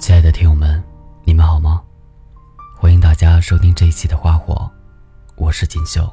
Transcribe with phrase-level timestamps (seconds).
[0.00, 0.82] 亲爱的听友们，
[1.24, 1.82] 你们好吗？
[2.74, 4.54] 欢迎大家收听这一期的《花火》，
[5.36, 6.10] 我是锦绣。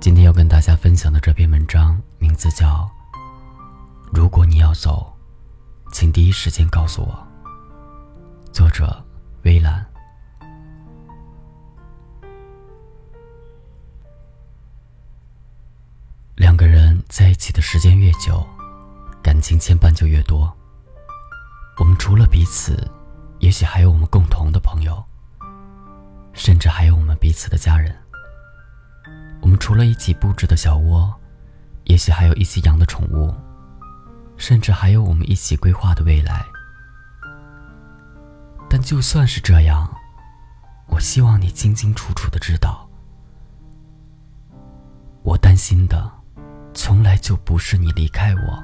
[0.00, 2.90] 今天要跟大家分享的这篇文章名字叫
[4.10, 5.14] 《如果你要走，
[5.92, 7.26] 请第一时间告诉我》。
[8.50, 9.04] 作者：
[9.42, 9.84] 微澜。
[16.36, 18.42] 两个人在一起的时间越久，
[19.22, 20.50] 感情牵绊就越多。
[21.78, 22.88] 我们除了彼此，
[23.40, 25.02] 也许还有我们共同的朋友，
[26.32, 27.96] 甚至还有我们彼此的家人。
[29.40, 31.12] 我们除了一起布置的小窝，
[31.84, 33.34] 也许还有一起养的宠物，
[34.36, 36.44] 甚至还有我们一起规划的未来。
[38.70, 39.92] 但就算是这样，
[40.86, 42.88] 我希望你清清楚楚的知道，
[45.22, 46.10] 我担心的，
[46.74, 48.62] 从来就不是你离开我，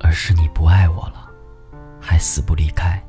[0.00, 1.29] 而是你不爱我了。
[2.00, 3.00] 还死不离开。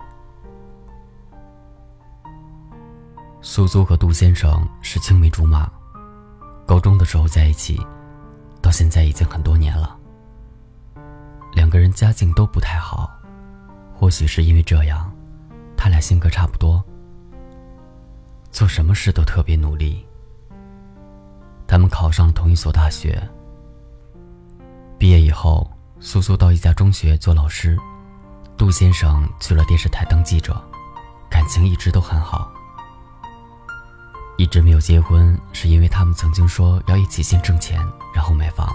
[3.42, 5.72] 苏苏和杜先生是青梅竹马，
[6.66, 7.80] 高中的时候在一起，
[8.62, 9.98] 到现在已经很多年了。
[11.54, 13.10] 两个人家境都不太好，
[13.96, 15.12] 或许是因为这样，
[15.76, 16.84] 他俩性格差不多，
[18.52, 20.06] 做什么事都特别努力。
[21.66, 23.22] 他们考上了同一所大学，
[25.00, 25.70] 毕业以后，
[26.00, 27.78] 苏苏到一家中学做老师。
[28.62, 30.56] 杜先生去了电视台当记者，
[31.28, 32.48] 感情一直都很好。
[34.38, 38.72] 一直没有结婚，是因为他们曾经说要一起先挣钱，然后买房，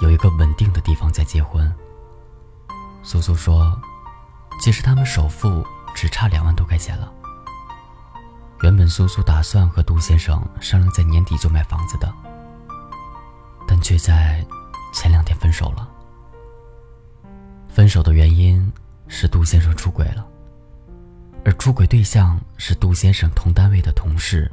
[0.00, 1.72] 有一个稳定的地方再结婚。
[3.04, 3.80] 苏苏说，
[4.60, 7.08] 其实他们首付只差两万多块钱了。
[8.62, 12.12] 原本苏苏打算和杜先生商量在年底就买房子的，
[13.64, 14.44] 但却在
[14.92, 15.88] 前两天分手了。
[17.68, 18.72] 分手的原因。
[19.08, 20.24] 是杜先生出轨了，
[21.44, 24.50] 而出轨对象是杜先生同单位的同事。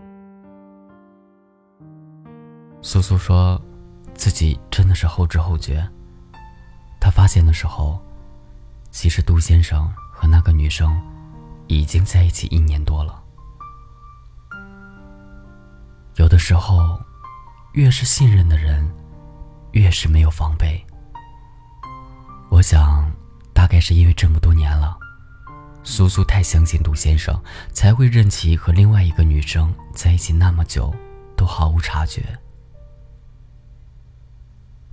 [2.81, 3.61] 苏苏说，
[4.13, 5.87] 自己真的是后知后觉。
[7.01, 8.01] 他发现的时候，
[8.91, 10.99] 其实杜先生和那个女生
[11.67, 13.21] 已经在一起一年多了。
[16.15, 16.97] 有的时候，
[17.73, 18.89] 越是信任的人，
[19.73, 20.83] 越是没有防备。
[22.49, 23.11] 我想。
[23.55, 24.95] 大概是因为这么多年了，
[25.81, 30.93] 苏苏太相信杜先生，才会任其和另外一个女生在一起那么久，
[31.37, 32.37] 都毫无察觉。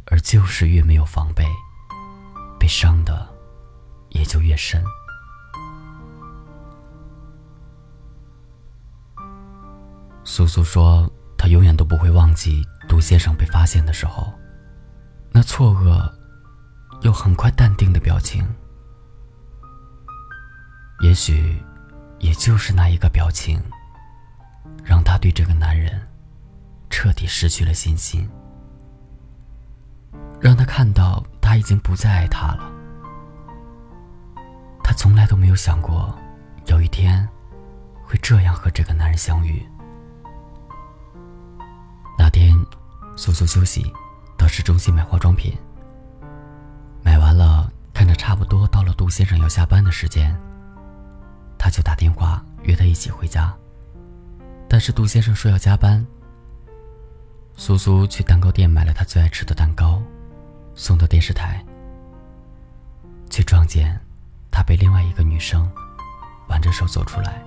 [0.06, 1.44] 而就是越没有防备，
[2.58, 3.28] 被伤的
[4.10, 4.82] 也就越深。
[10.24, 14.32] 苏苏说，她永远都不会忘记杜先生被发现的时候，
[15.30, 16.10] 那错愕
[17.02, 18.44] 又很快淡定的表情。
[21.02, 21.60] 也许，
[22.20, 23.60] 也就是那一个表情，
[24.84, 26.00] 让他对这个男人
[26.90, 28.28] 彻底失去了信心，
[30.40, 32.70] 让他看到他已经不再爱他了。
[34.84, 36.16] 他从来都没有想过，
[36.66, 37.28] 有一天
[38.04, 39.66] 会这样和这个男人相遇。
[42.16, 42.54] 那天，
[43.16, 43.92] 苏苏休息，
[44.38, 45.52] 到市中心买化妆品，
[47.02, 50.34] 买完了，看着差不多到了杜先生要下班的时间。
[51.58, 53.54] 他就打电话约他一起回家，
[54.68, 56.04] 但是杜先生说要加班。
[57.56, 60.02] 苏苏去蛋糕店买了他最爱吃的蛋糕，
[60.74, 61.64] 送到电视台，
[63.30, 64.00] 却撞见
[64.50, 65.70] 他被另外一个女生
[66.48, 67.42] 挽着手走出来。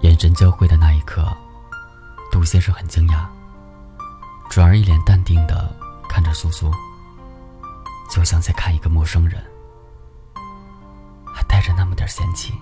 [0.00, 1.26] 眼神交汇的那一刻，
[2.32, 3.26] 杜先生很惊讶，
[4.48, 5.72] 转而一脸淡定的
[6.08, 6.72] 看着苏苏，
[8.08, 9.42] 就像在看一个陌生人。
[11.34, 12.52] 还带着那么点嫌弃，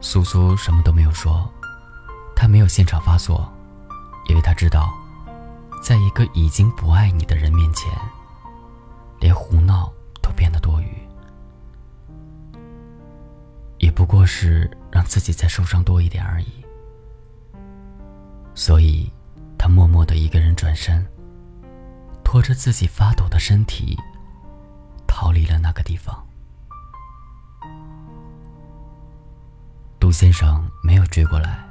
[0.00, 1.48] 苏苏什么都没有说，
[2.34, 3.48] 他没有现场发作，
[4.28, 4.92] 因为他知道，
[5.82, 7.92] 在一个已经不爱你的人面前，
[9.20, 11.08] 连胡闹都变得多余，
[13.78, 16.64] 也不过是让自己再受伤多一点而已。
[18.54, 19.12] 所以，
[19.56, 21.06] 他默默的一个人转身，
[22.34, 23.96] 拖着自己发抖的身体，
[25.06, 26.26] 逃离了那个地方。
[30.00, 31.64] 杜先生没有追过来。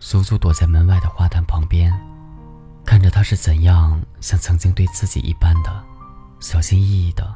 [0.00, 1.90] 苏苏躲在门外的花坛旁边，
[2.84, 5.82] 看着他是怎样像曾经对自己一般的，
[6.38, 7.34] 小心翼翼的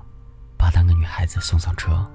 [0.58, 2.06] 把那个女孩子送上车，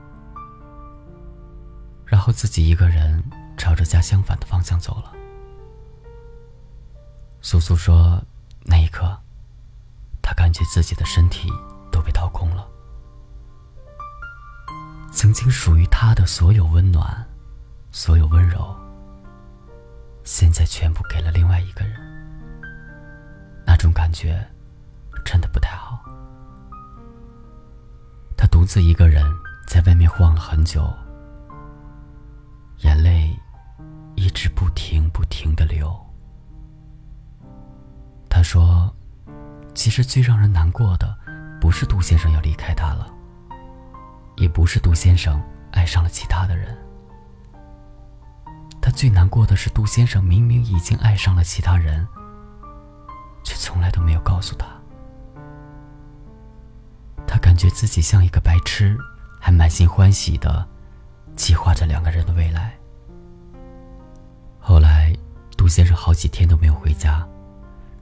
[2.06, 3.24] 然后自己一个人
[3.58, 5.12] 朝着家相反的方向走了。
[7.42, 8.24] 苏苏说
[8.64, 9.20] ：“那一刻，
[10.32, 11.50] 他感觉自己的身体
[11.92, 12.66] 都被掏空了，
[15.12, 17.28] 曾经属于他的所有温暖，
[17.92, 18.74] 所有温柔，
[20.24, 22.00] 现在全部给了另外一个人。
[23.66, 24.42] 那种感觉，
[25.26, 26.02] 真的不太好。
[28.38, 29.22] 他独自一个人
[29.68, 30.90] 在外面晃了很久，
[32.84, 33.38] 眼泪
[34.16, 35.94] 一直不停不停的流。
[38.30, 38.96] 他说
[39.82, 41.18] ：“其实最让人难过的，
[41.60, 43.12] 不是杜先生要离开他了。”
[44.38, 45.42] 也不是杜先生
[45.72, 46.78] 爱上了其他的人，
[48.80, 52.08] 他最难过的是杜先生明明已经爱上了其他人，
[53.44, 54.68] 却从来都没有告诉他。
[57.26, 58.96] 他感觉自己像一个白痴，
[59.40, 60.64] 还满心欢喜的
[61.36, 62.78] 计划着两个人的未来。
[64.60, 65.12] 后来，
[65.58, 67.28] 杜先生好几天都没有回家，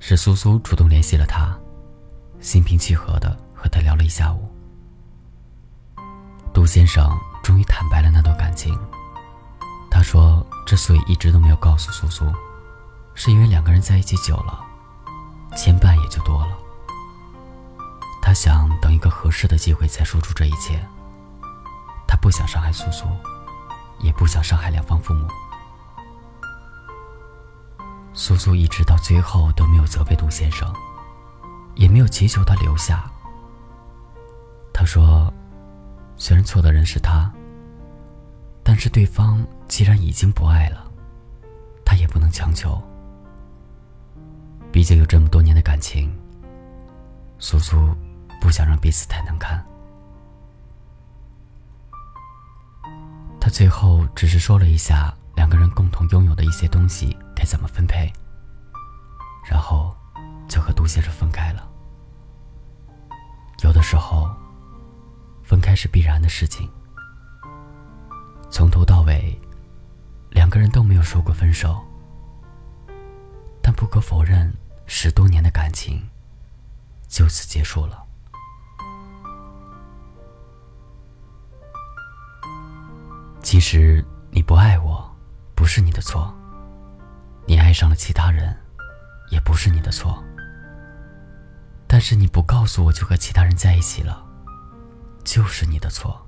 [0.02, 1.58] 是苏苏主动联系了他，
[2.40, 4.50] 心平气和的和他聊了一下午。
[6.54, 7.10] 杜先生
[7.44, 8.78] 终于坦白了那段感情。
[9.92, 12.32] 他说，之所以一直都没有告诉苏苏，
[13.14, 14.60] 是因为两个人在一起久了，
[15.56, 16.58] 牵绊也就多了。
[18.22, 20.80] 他想等一个合适的机会再说出这一切。
[22.08, 23.06] 他不想伤害苏苏，
[24.00, 25.28] 也不想伤害两方父母。
[28.14, 30.72] 苏苏一直到最后都没有责备杜先生，
[31.80, 33.10] 也没有祈求他留下。
[34.72, 35.34] 他说。
[36.22, 37.32] 虽然错的人是他，
[38.62, 40.86] 但是对方既然已经不爱了，
[41.86, 42.78] 他也不能强求。
[44.70, 46.14] 毕竟有这么多年的感情，
[47.38, 47.96] 苏苏
[48.42, 49.66] 不想让彼此太难堪。
[53.40, 58.12] 他最后只是说了一下两个人共同拥有的一些东西该怎么分配，
[59.50, 59.96] 然后
[60.50, 61.69] 就和杜先生分开了。
[63.64, 64.30] 有的时候。
[65.50, 66.70] 分开是必然的事情。
[68.52, 69.36] 从头到尾，
[70.30, 71.84] 两个人都没有说过分手。
[73.60, 74.54] 但不可否认，
[74.86, 76.08] 十多年的感情
[77.08, 78.04] 就此结束了。
[83.42, 85.12] 其实你不爱我，
[85.56, 86.32] 不是你的错；
[87.48, 88.56] 你爱上了其他人，
[89.32, 90.24] 也不是你的错。
[92.00, 94.26] 但是你不告诉我就和其他人在一起了。
[95.26, 96.26] 就是你的错，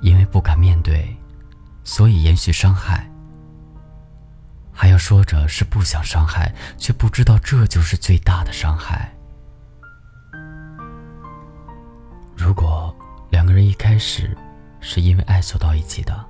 [0.00, 1.16] 因为不敢面对，
[1.84, 3.08] 所以延续伤害，
[4.72, 9.14] 还要说着是不想伤害，却不知道这就是最大的伤害。
[12.36, 12.92] 如果
[13.30, 14.36] 两个人一开始
[14.80, 16.26] 是因为爱走到一起的，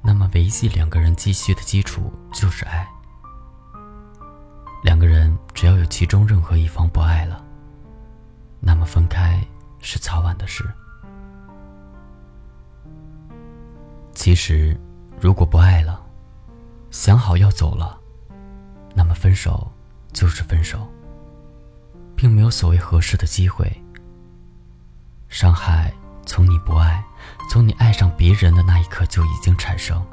[0.00, 2.86] 那么维系两个人继续的基础就是爱。
[4.82, 7.42] 两个人只要有其中任何一方不爱了。
[8.60, 9.40] 那么分开
[9.80, 10.64] 是早晚的事。
[14.14, 14.78] 其实，
[15.20, 16.04] 如果不爱了，
[16.90, 17.98] 想好要走了，
[18.94, 19.70] 那么分手
[20.12, 20.86] 就是分手，
[22.14, 23.70] 并没有所谓合适的机会。
[25.28, 25.92] 伤害
[26.26, 27.04] 从你不爱，
[27.50, 30.04] 从你爱上别人的那一刻就已经产生，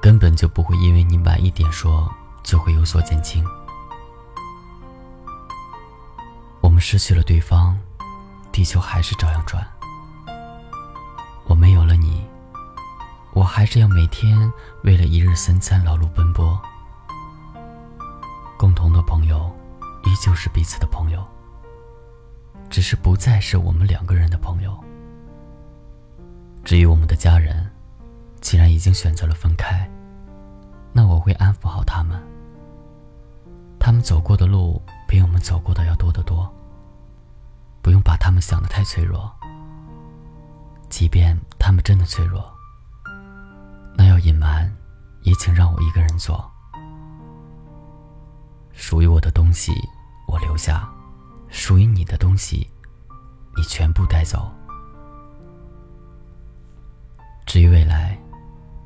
[0.00, 3.44] 根本就不会因为你晚一点说就会有所减轻。
[6.60, 7.76] 我们失去了对方，
[8.52, 9.66] 地球还是照样转。
[11.46, 12.24] 我没有了你，
[13.32, 14.52] 我还是要每天
[14.84, 16.60] 为了一日三餐劳碌奔波。
[18.56, 19.50] 共同的朋友，
[20.04, 21.26] 依旧是彼此的朋友，
[22.68, 24.78] 只是不再是我们两个人的朋友。
[26.62, 27.68] 至于我们的家人，
[28.40, 29.90] 既然已经选择了分开，
[30.92, 32.20] 那我会安抚好他们。
[33.78, 36.52] 他们走过的路，比我们走过的要多得多。
[37.82, 39.32] 不用把他们想的太脆弱，
[40.90, 42.44] 即便他们真的脆弱，
[43.96, 44.70] 那要隐瞒，
[45.22, 46.44] 也请让我一个人做。
[48.72, 49.72] 属于我的东西，
[50.28, 50.86] 我留下；
[51.48, 52.70] 属于你的东西，
[53.56, 54.52] 你全部带走。
[57.46, 58.18] 至于未来，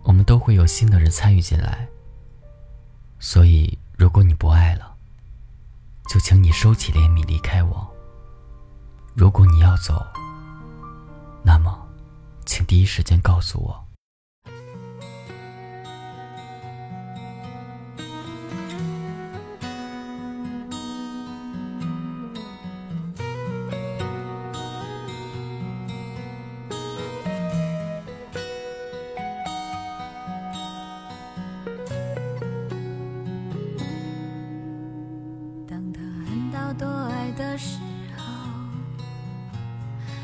[0.04, 1.88] 我们都会有新的人参与进来。
[3.26, 4.94] 所以，如果你不爱了，
[6.10, 7.90] 就请你收起怜悯，离开我。
[9.14, 10.06] 如果你要走，
[11.42, 11.88] 那么，
[12.44, 13.83] 请第一时间告诉我。
[37.54, 37.62] 当
[38.10, 39.38] 他恨到多爱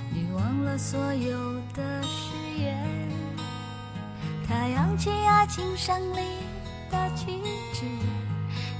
[0.04, 0.60] 的时。
[0.70, 2.76] 了所有的誓言。
[4.46, 6.20] 他扬起爱情胜利
[6.90, 7.40] 的旗
[7.72, 7.84] 帜，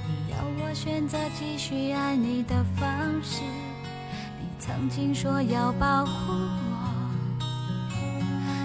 [0.07, 2.87] 你要我选择继续爱你的方
[3.23, 3.41] 式。
[4.39, 6.11] 你曾经说要保护
[6.71, 7.49] 我，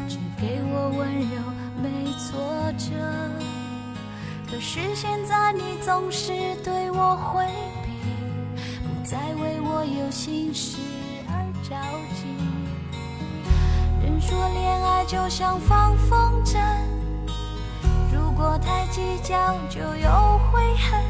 [0.08, 1.40] 只给我温柔，
[1.82, 2.94] 没挫折。
[4.50, 6.32] 可是现在你总是
[6.64, 7.44] 对我回
[9.06, 10.78] 在，为我有心事
[11.28, 11.30] 而
[11.62, 11.76] 着
[12.16, 12.26] 急。
[14.04, 16.58] 人说恋爱就像放风筝，
[18.12, 20.60] 如果太计较就有悔
[20.90, 21.00] 恨。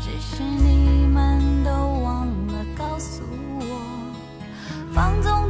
[0.00, 3.22] 只是你们都忘了告诉
[3.60, 3.62] 我，
[4.94, 5.43] 放纵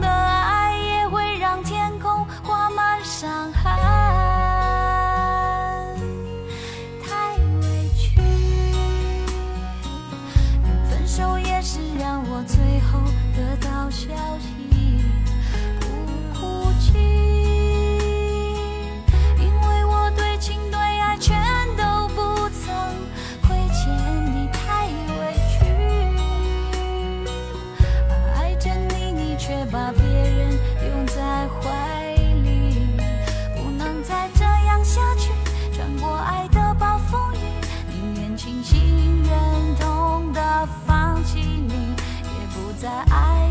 [31.49, 32.89] 怀里，
[33.57, 35.31] 不能再这样下去。
[35.73, 37.39] 穿过爱的暴风雨，
[37.91, 43.44] 宁愿清醒忍痛的放弃你，也不再爱。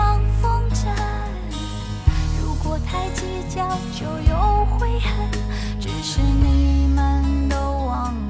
[0.00, 0.88] 放风筝，
[2.40, 3.20] 如果太计
[3.54, 5.10] 较就有悔恨。
[5.78, 8.14] 只是你们都忘